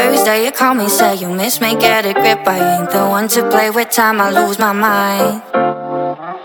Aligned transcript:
Thursday 0.00 0.46
you 0.46 0.50
call 0.50 0.72
me, 0.72 0.88
say 0.88 1.16
you 1.16 1.28
miss 1.28 1.60
me, 1.60 1.76
get 1.76 2.06
a 2.06 2.14
grip. 2.14 2.48
I 2.48 2.78
ain't 2.78 2.90
the 2.90 3.06
one 3.06 3.28
to 3.28 3.46
play 3.50 3.68
with 3.68 3.90
time, 3.90 4.18
I 4.18 4.30
lose 4.30 4.58
my 4.58 4.72
mind. 4.72 5.42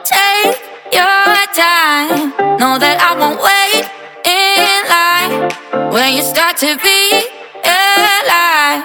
Take 0.04 0.60
your 0.92 1.36
time, 1.56 2.36
know 2.60 2.76
that 2.84 2.98
I 3.00 3.12
won't 3.16 3.40
wait 3.40 3.88
in 4.28 4.82
line. 4.92 5.94
When 5.94 6.18
you 6.18 6.22
start 6.22 6.58
to 6.58 6.76
be 6.84 7.00
alive, 7.64 8.84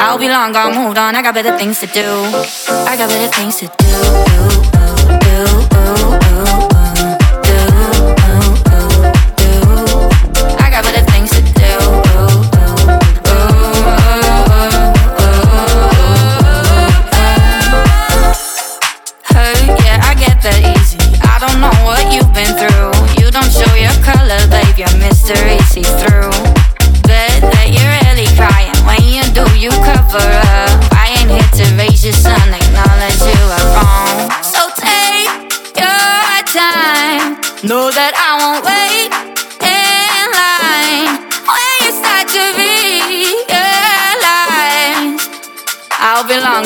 I'll 0.00 0.18
be 0.18 0.28
long 0.28 0.52
gone, 0.52 0.74
moved 0.74 0.96
on. 0.96 1.14
I 1.14 1.20
got 1.20 1.34
better 1.34 1.54
things 1.58 1.78
to 1.80 1.86
do. 1.88 2.08
I 2.88 2.96
got 2.96 3.10
better 3.10 3.30
things 3.36 3.56
to 3.58 3.66
do. 3.66 3.84
do, 5.20 6.18
do. 6.22 6.27
mystery 6.27 6.27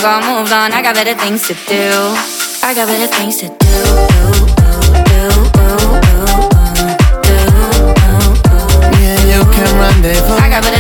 Gone, 0.02 0.24
moved 0.26 0.50
on. 0.50 0.72
I 0.72 0.82
got 0.82 0.96
better 0.96 1.14
things 1.14 1.46
to 1.46 1.54
do. 1.54 1.86
I 2.66 2.74
got 2.74 2.88
better 2.88 3.06
things 3.06 3.36
to 3.38 3.46
do. 3.46 3.54
Yeah, 9.30 9.46
rendezvous. 9.78 10.34
I 10.42 10.48
got 10.50 10.62
better 10.64 10.71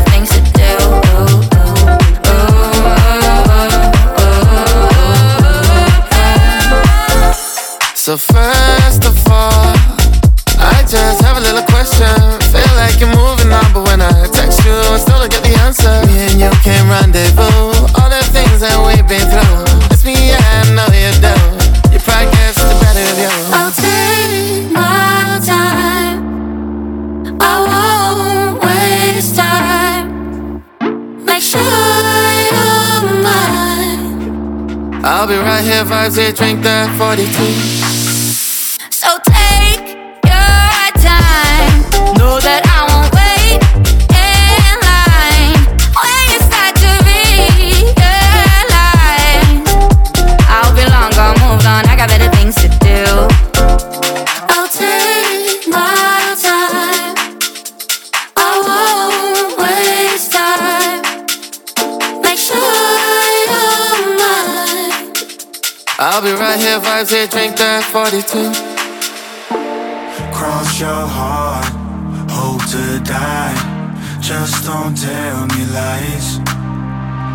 vibes 35.84 36.18
here, 36.18 36.32
drink 36.32 36.62
that 36.62 36.96
42. 36.98 37.81
That 68.12 68.28
42. 68.28 68.52
Cross 70.34 70.80
your 70.80 71.06
heart, 71.06 71.64
hope 72.30 72.64
to 72.70 73.00
die. 73.04 73.56
Just 74.20 74.64
don't 74.66 74.94
tell 74.96 75.46
me 75.46 75.64
lies. 75.72 76.38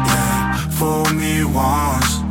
Yeah, 0.05 0.55
fool 0.77 1.05
me 1.13 1.43
once, 1.43 2.21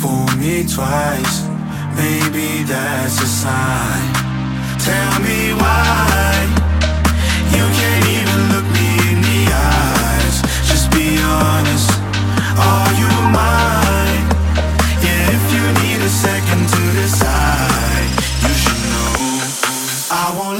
fool 0.00 0.26
me 0.38 0.62
twice. 0.66 1.48
Maybe 1.96 2.62
that's 2.62 3.20
a 3.20 3.26
sign. 3.26 4.12
Tell 4.78 5.20
me 5.20 5.52
why 5.54 6.46
you 7.50 7.64
can't 7.78 8.06
even 8.18 8.40
look 8.52 8.66
me 8.78 8.88
in 9.10 9.18
the 9.22 9.42
eyes. 9.50 10.42
Just 10.68 10.90
be 10.92 11.18
honest. 11.18 11.90
Are 12.54 12.92
you 13.02 13.10
mine? 13.34 14.26
Yeah, 15.02 15.34
if 15.36 15.44
you 15.54 15.64
need 15.82 16.00
a 16.04 16.08
second 16.08 16.45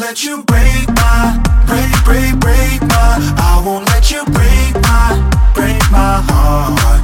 let 0.06 0.22
you 0.22 0.40
break 0.44 0.86
my, 0.94 1.42
break, 1.66 2.04
break, 2.04 2.38
break 2.38 2.80
my. 2.82 3.34
I 3.38 3.60
won't 3.66 3.88
let 3.88 4.08
you 4.08 4.24
break 4.26 4.74
my, 4.84 5.50
break 5.52 5.82
my 5.90 6.22
heart. 6.28 6.95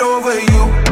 over 0.00 0.40
you. 0.40 0.91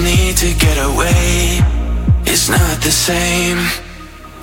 need 0.00 0.36
to 0.36 0.54
get 0.54 0.78
away. 0.78 1.58
It's 2.24 2.48
not 2.48 2.76
the 2.82 2.90
same. 2.90 3.58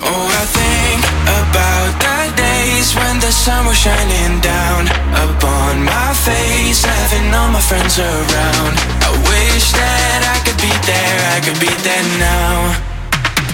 Oh, 0.02 0.26
I 0.28 0.44
think 0.44 1.00
about 1.24 1.92
the 2.04 2.36
days 2.36 2.94
when 2.94 3.20
the 3.20 3.32
sun 3.32 3.64
was 3.66 3.76
shining 3.76 4.40
down 4.40 4.86
upon 5.12 5.84
my 5.84 6.12
face, 6.24 6.84
having 6.84 7.32
all 7.32 7.50
my 7.50 7.60
friends 7.60 7.98
around. 7.98 8.74
I 9.00 9.10
wish 9.24 9.72
that 9.72 10.20
I 10.28 10.36
could 10.44 10.60
be 10.60 10.72
there, 10.84 11.18
I 11.32 11.38
could 11.40 11.60
be 11.60 11.72
there 11.82 12.06
now. 12.20 12.85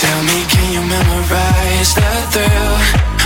Tell 0.00 0.22
me, 0.24 0.38
can 0.48 0.72
you 0.72 0.80
memorize 0.80 1.92
the 1.92 2.08
thrill 2.32 2.74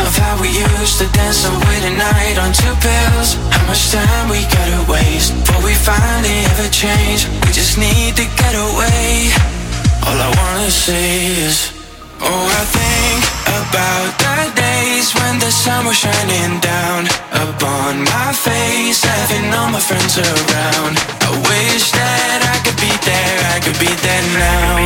of 0.02 0.10
how 0.18 0.34
we 0.42 0.48
used 0.50 0.98
to 0.98 1.06
dance 1.14 1.46
away 1.46 1.78
the 1.86 1.94
night 1.94 2.36
on 2.36 2.50
two 2.52 2.74
pills? 2.82 3.38
How 3.54 3.64
much 3.70 3.92
time 3.92 4.28
we 4.28 4.42
gotta 4.50 4.82
waste 4.90 5.30
before 5.38 5.62
we 5.62 5.74
finally 5.74 6.42
ever 6.50 6.68
change? 6.74 7.30
We 7.46 7.52
just 7.54 7.78
need 7.78 8.16
to 8.16 8.26
get 8.26 8.54
away. 8.58 9.30
All 10.02 10.18
I 10.18 10.34
wanna 10.34 10.70
say 10.70 11.26
is, 11.46 11.70
oh, 12.20 12.46
I 12.50 12.64
think 12.66 13.22
about 13.70 14.23
days 15.04 15.14
when 15.20 15.38
the 15.38 15.50
sun 15.50 15.86
was 15.86 15.96
shining 15.96 16.60
down 16.60 17.06
upon 17.32 18.04
my 18.04 18.32
face, 18.32 19.02
having 19.02 19.52
all 19.52 19.70
my 19.70 19.80
friends 19.80 20.18
around. 20.18 20.96
I 21.20 21.30
wish 21.48 21.90
that 21.92 22.40
I 22.54 22.56
could 22.64 22.78
be 22.80 22.92
there, 23.04 23.38
I 23.54 23.60
could 23.60 23.78
be 23.78 23.92
there 24.04 24.24
now. 24.38 24.80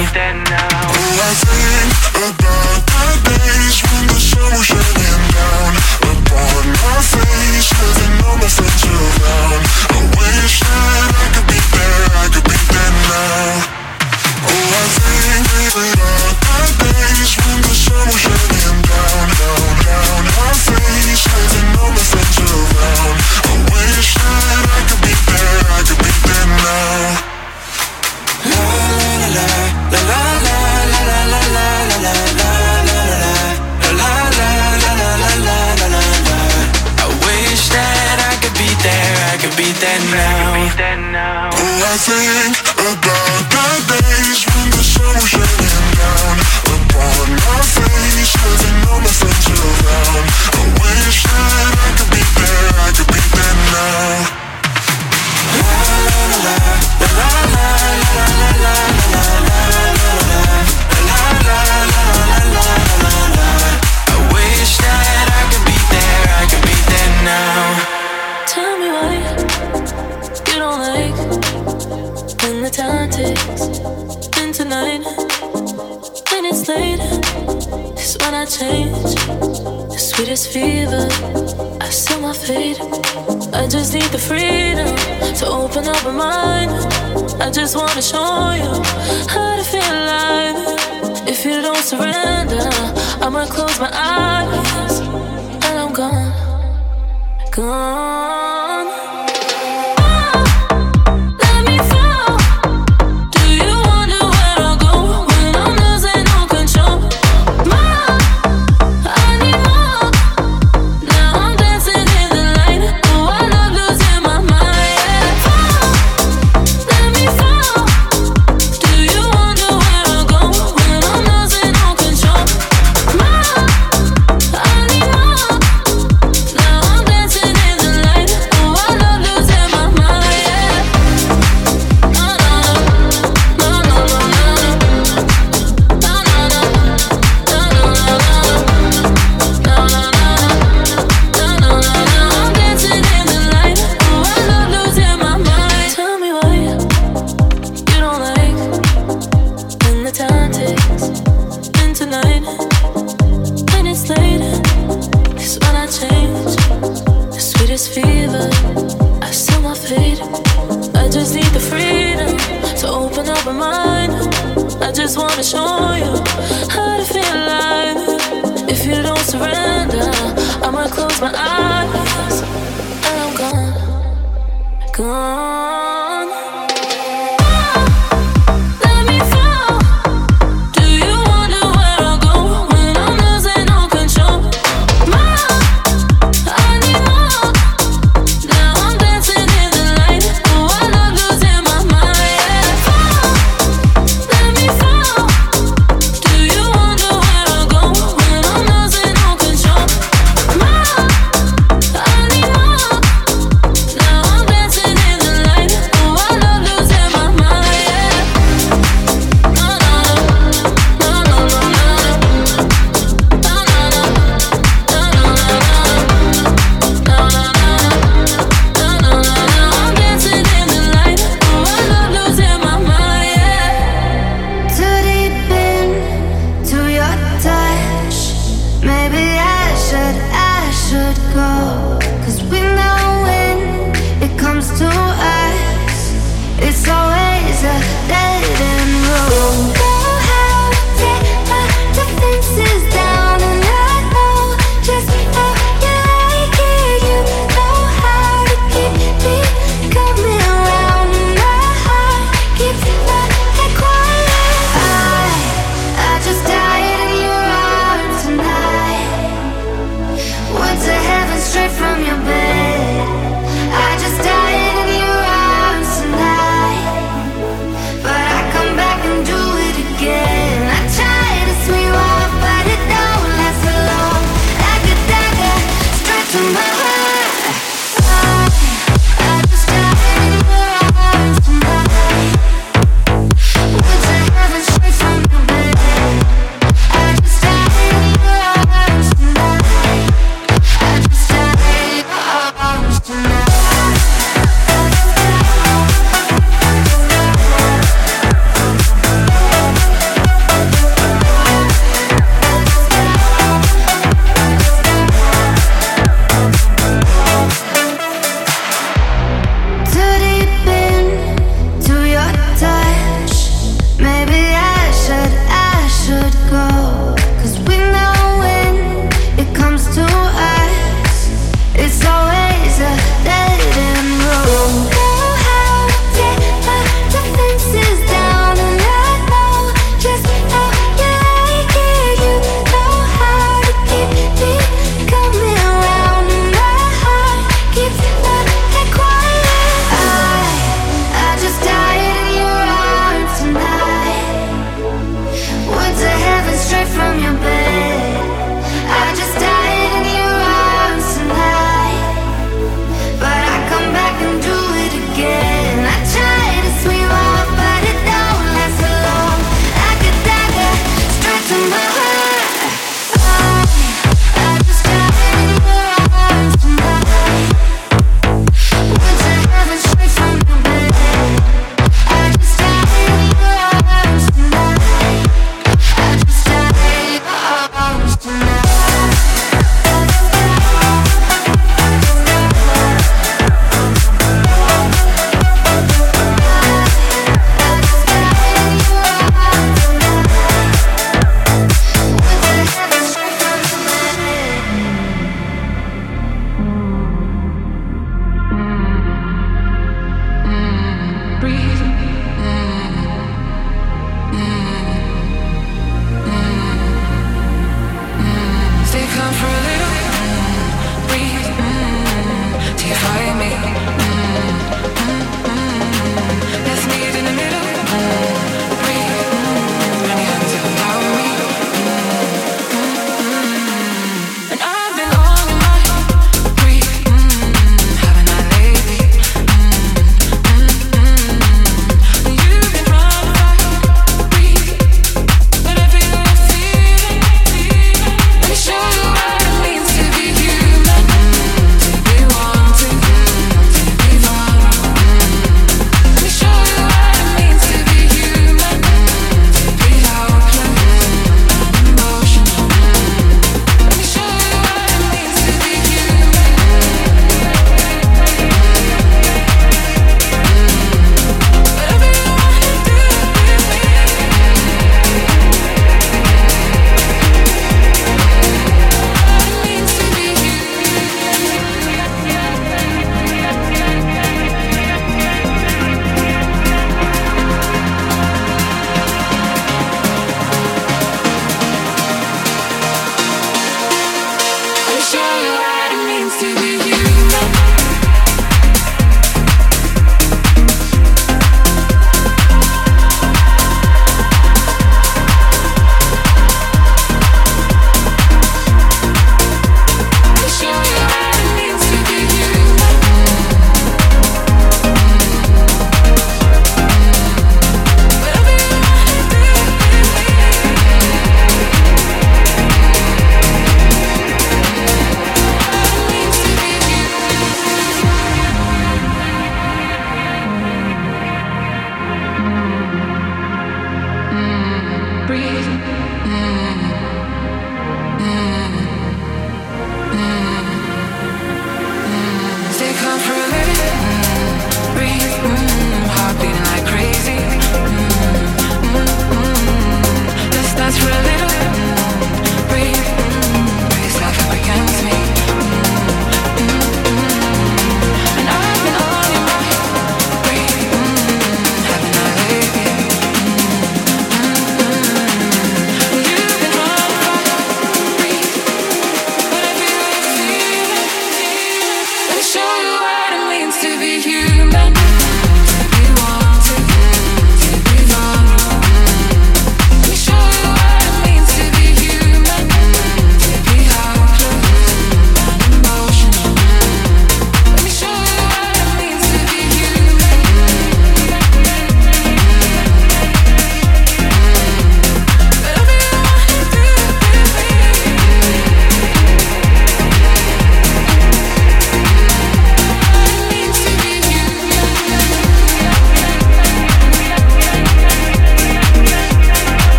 Oh, 0.91 1.27
I 1.29 1.33
think 1.47 1.91
about 2.31 2.83
the 2.99 3.37
days 3.47 3.79
when 3.87 4.07
the 4.09 4.21
sun 4.21 4.51
was 4.57 4.67
shining 4.67 5.23
down 5.39 5.73
upon 6.13 6.63
my 6.83 6.99
face, 7.13 7.71
having 7.79 8.15
all 8.27 8.37
my 8.39 8.49
friends 8.49 8.85
around. 8.85 9.18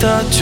Start 0.00 0.39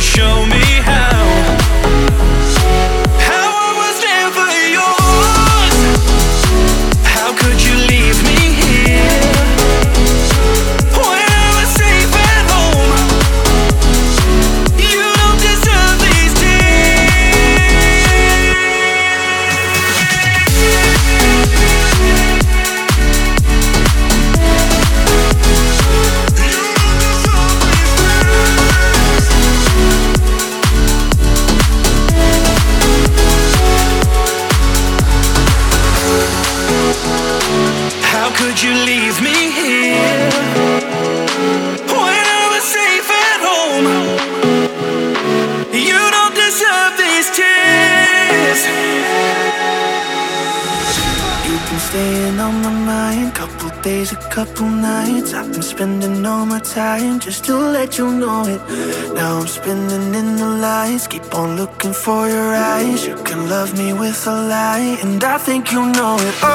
show 0.00 0.39
beautiful 64.22 64.48
lie, 64.48 64.98
and 65.02 65.24
I 65.24 65.38
think 65.38 65.72
you 65.72 65.86
know 65.92 66.16
it. 66.20 66.49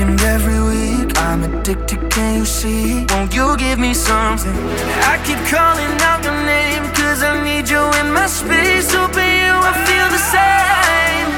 And 0.00 0.20
every 0.22 0.60
week. 0.60 1.16
I'm 1.18 1.44
addicted, 1.44 2.10
can 2.10 2.38
you 2.38 2.44
see? 2.44 3.06
Won't 3.10 3.32
you 3.34 3.56
give 3.56 3.78
me 3.78 3.94
something? 3.94 4.52
I 5.12 5.20
keep 5.24 5.38
calling 5.46 5.94
out 6.02 6.24
your 6.24 6.34
name, 6.44 6.82
cause 6.92 7.22
I 7.22 7.38
need 7.44 7.68
you 7.68 7.82
in 8.00 8.12
my 8.12 8.26
space. 8.26 8.92
Open 8.94 9.22
you, 9.22 9.54
I 9.70 9.72
feel 9.86 10.08
the 10.16 10.22
same. 10.34 11.30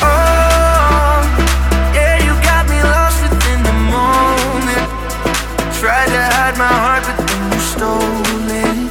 Oh, 0.00 1.20
yeah, 1.92 2.16
you 2.24 2.32
got 2.48 2.64
me 2.72 2.80
lost 2.80 3.20
within 3.24 3.60
the 3.62 3.76
moment. 3.92 4.88
Tried 5.76 6.08
to 6.14 6.22
hide 6.32 6.56
my 6.56 6.72
heart, 6.84 7.02
but 7.04 7.18
then 7.28 7.52
you 7.52 7.60
stole 7.60 8.50
it. 8.64 8.88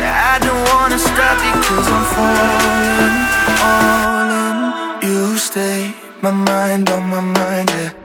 I 0.00 0.38
don't 0.40 0.64
wanna 0.72 0.98
stop 0.98 1.36
you, 1.44 1.54
cause 1.66 1.88
I'm 1.96 2.04
falling. 2.16 3.16
All 3.68 4.30
in, 4.44 5.10
you 5.10 5.36
stay 5.36 5.94
my 6.22 6.30
mind 6.30 6.88
on 6.88 7.02
my 7.10 7.20
mind, 7.20 7.68
yeah 7.70 8.03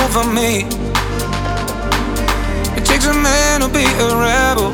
over 0.00 0.24
me. 0.24 0.66
It 2.76 2.84
takes 2.84 3.06
a 3.06 3.14
man 3.14 3.60
to 3.60 3.68
be 3.68 3.84
a 3.84 4.08
rebel. 4.16 4.72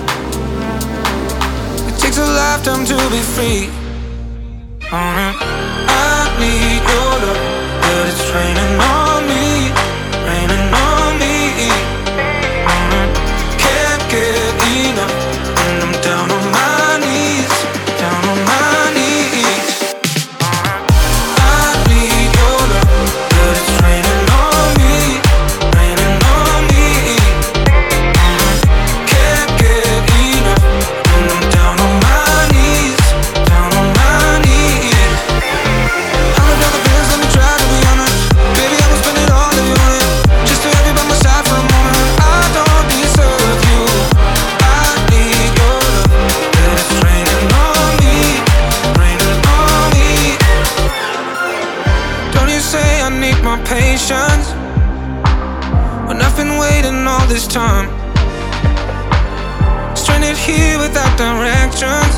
It 1.88 1.98
takes 1.98 2.18
a 2.18 2.26
lifetime 2.26 2.84
to 2.86 2.96
be 3.14 3.20
free. 3.34 3.68
Mm-hmm. 4.90 5.32
I 5.88 6.36
need 6.40 6.82
your 6.90 7.12
love, 7.24 7.40
but 7.82 8.08
it's 8.08 8.34
raining 8.34 8.80
on. 8.80 8.99
get 60.30 60.38
here 60.38 60.78
without 60.78 61.12
directions. 61.18 62.14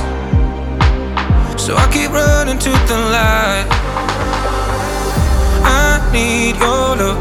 So 1.61 1.77
I 1.77 1.89
keep 1.91 2.11
running 2.11 2.59
to 2.59 2.71
the 2.71 2.99
light. 3.15 3.67
I 5.65 6.11
need 6.13 6.57
your 6.57 6.97
love. 7.01 7.19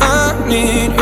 I 0.00 0.46
need 0.46 1.01